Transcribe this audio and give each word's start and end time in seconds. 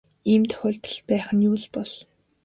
Ийм 0.31 0.43
тохиолдол 0.49 0.97
байх 1.07 1.27
нь 1.33 1.45
юу 1.49 1.55
л 1.63 1.67
бол. 1.73 1.91